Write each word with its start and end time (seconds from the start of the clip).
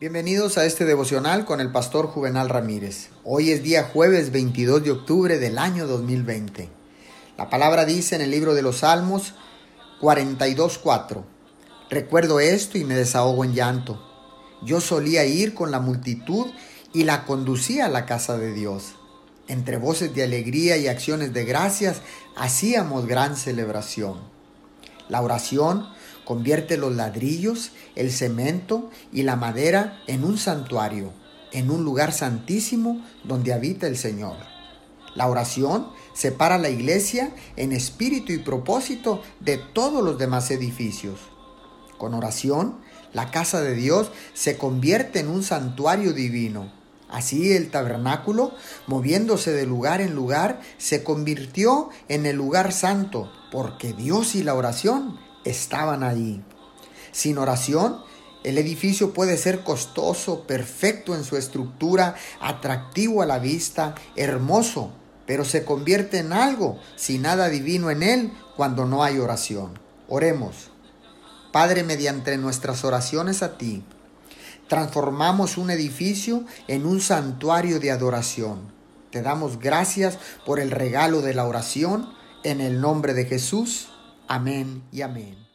Bienvenidos 0.00 0.58
a 0.58 0.64
este 0.64 0.84
devocional 0.84 1.44
con 1.44 1.60
el 1.60 1.72
pastor 1.72 2.06
Juvenal 2.06 2.48
Ramírez. 2.48 3.08
Hoy 3.24 3.50
es 3.50 3.64
día 3.64 3.82
jueves 3.82 4.30
22 4.30 4.84
de 4.84 4.92
octubre 4.92 5.40
del 5.40 5.58
año 5.58 5.88
2020. 5.88 6.68
La 7.36 7.50
palabra 7.50 7.84
dice 7.84 8.14
en 8.14 8.20
el 8.20 8.30
libro 8.30 8.54
de 8.54 8.62
los 8.62 8.76
Salmos 8.76 9.34
42.4. 10.00 11.24
Recuerdo 11.90 12.38
esto 12.38 12.78
y 12.78 12.84
me 12.84 12.94
desahogo 12.94 13.42
en 13.42 13.54
llanto. 13.54 14.00
Yo 14.62 14.80
solía 14.80 15.24
ir 15.24 15.52
con 15.52 15.72
la 15.72 15.80
multitud 15.80 16.46
y 16.92 17.02
la 17.02 17.24
conducía 17.24 17.86
a 17.86 17.88
la 17.88 18.06
casa 18.06 18.38
de 18.38 18.52
Dios. 18.52 18.94
Entre 19.48 19.78
voces 19.78 20.14
de 20.14 20.22
alegría 20.22 20.76
y 20.76 20.86
acciones 20.86 21.32
de 21.32 21.44
gracias 21.44 22.02
hacíamos 22.36 23.08
gran 23.08 23.34
celebración. 23.36 24.20
La 25.08 25.22
oración 25.22 25.88
Convierte 26.28 26.76
los 26.76 26.94
ladrillos, 26.94 27.70
el 27.96 28.12
cemento 28.12 28.90
y 29.10 29.22
la 29.22 29.34
madera 29.34 30.02
en 30.06 30.24
un 30.24 30.36
santuario, 30.36 31.10
en 31.52 31.70
un 31.70 31.84
lugar 31.84 32.12
santísimo 32.12 33.02
donde 33.24 33.54
habita 33.54 33.86
el 33.86 33.96
Señor. 33.96 34.36
La 35.14 35.26
oración 35.26 35.88
separa 36.12 36.58
la 36.58 36.68
iglesia 36.68 37.34
en 37.56 37.72
espíritu 37.72 38.34
y 38.34 38.38
propósito 38.40 39.22
de 39.40 39.56
todos 39.56 40.04
los 40.04 40.18
demás 40.18 40.50
edificios. 40.50 41.18
Con 41.96 42.12
oración, 42.12 42.76
la 43.14 43.30
casa 43.30 43.62
de 43.62 43.72
Dios 43.72 44.10
se 44.34 44.58
convierte 44.58 45.20
en 45.20 45.28
un 45.28 45.42
santuario 45.42 46.12
divino. 46.12 46.70
Así 47.08 47.52
el 47.52 47.70
tabernáculo, 47.70 48.52
moviéndose 48.86 49.52
de 49.52 49.64
lugar 49.64 50.02
en 50.02 50.14
lugar, 50.14 50.60
se 50.76 51.02
convirtió 51.02 51.88
en 52.10 52.26
el 52.26 52.36
lugar 52.36 52.74
santo, 52.74 53.32
porque 53.50 53.94
Dios 53.94 54.34
y 54.34 54.42
la 54.42 54.52
oración 54.52 55.26
estaban 55.44 56.02
allí. 56.02 56.42
Sin 57.12 57.38
oración, 57.38 58.02
el 58.44 58.58
edificio 58.58 59.12
puede 59.12 59.36
ser 59.36 59.64
costoso, 59.64 60.46
perfecto 60.46 61.14
en 61.14 61.24
su 61.24 61.36
estructura, 61.36 62.14
atractivo 62.40 63.22
a 63.22 63.26
la 63.26 63.38
vista, 63.38 63.94
hermoso, 64.16 64.92
pero 65.26 65.44
se 65.44 65.64
convierte 65.64 66.18
en 66.18 66.32
algo 66.32 66.78
sin 66.96 67.22
nada 67.22 67.48
divino 67.48 67.90
en 67.90 68.02
él 68.02 68.32
cuando 68.56 68.86
no 68.86 69.02
hay 69.02 69.18
oración. 69.18 69.78
Oremos. 70.08 70.70
Padre, 71.52 71.82
mediante 71.82 72.36
nuestras 72.38 72.84
oraciones 72.84 73.42
a 73.42 73.58
ti, 73.58 73.82
transformamos 74.68 75.58
un 75.58 75.70
edificio 75.70 76.44
en 76.68 76.86
un 76.86 77.00
santuario 77.00 77.80
de 77.80 77.90
adoración. 77.90 78.72
Te 79.10 79.22
damos 79.22 79.58
gracias 79.58 80.18
por 80.46 80.60
el 80.60 80.70
regalo 80.70 81.22
de 81.22 81.34
la 81.34 81.46
oración 81.46 82.08
en 82.44 82.60
el 82.60 82.80
nombre 82.80 83.14
de 83.14 83.24
Jesús. 83.24 83.88
Amén 84.28 84.82
y 84.92 85.00
amén. 85.00 85.47